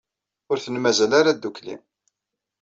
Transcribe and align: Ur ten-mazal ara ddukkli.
Ur 0.51 0.57
ten-mazal 0.63 1.11
ara 1.19 1.35
ddukkli. 1.35 1.75